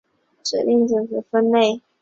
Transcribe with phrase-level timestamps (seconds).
[0.41, 1.83] 指令集的分类